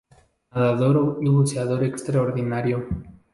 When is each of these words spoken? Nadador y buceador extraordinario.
Nadador 0.49 1.19
y 1.21 1.29
buceador 1.29 1.83
extraordinario. 1.83 2.87